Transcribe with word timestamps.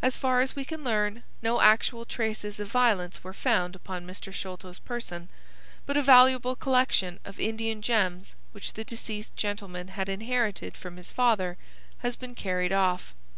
As 0.00 0.16
far 0.16 0.40
as 0.40 0.56
we 0.56 0.64
can 0.64 0.82
learn, 0.82 1.22
no 1.42 1.60
actual 1.60 2.06
traces 2.06 2.58
of 2.58 2.68
violence 2.68 3.22
were 3.22 3.34
found 3.34 3.76
upon 3.76 4.06
Mr. 4.06 4.32
Sholto's 4.32 4.78
person, 4.78 5.28
but 5.84 5.98
a 5.98 6.02
valuable 6.02 6.56
collection 6.56 7.20
of 7.26 7.38
Indian 7.38 7.82
gems 7.82 8.36
which 8.52 8.72
the 8.72 8.84
deceased 8.84 9.36
gentleman 9.36 9.88
had 9.88 10.08
inherited 10.08 10.78
from 10.78 10.96
his 10.96 11.12
father 11.12 11.58
has 11.98 12.16
been 12.16 12.34
carried 12.34 12.72
off. 12.72 13.12